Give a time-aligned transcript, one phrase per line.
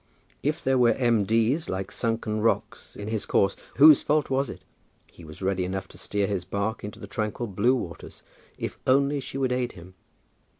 [0.41, 1.25] If there were M.
[1.25, 4.63] D.'s, like sunken rocks, in his course, whose fault was it?
[5.11, 8.23] He was ready enough to steer his bark into the tranquil blue waters,
[8.57, 9.93] if only she would aid him.